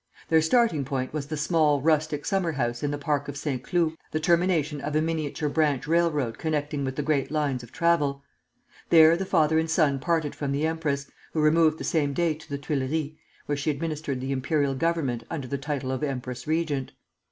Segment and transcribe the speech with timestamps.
[0.29, 3.91] Their starting point was the small rustic summer house in the park of Saint Cloud,
[4.09, 8.23] the termination of a miniature branch railroad connecting with the great lines of travel.
[8.89, 12.49] There the father and son parted from the empress, who removed the same day to
[12.49, 13.13] the Tuileries,
[13.45, 16.93] where she administered the imperial government under the title of empress regent.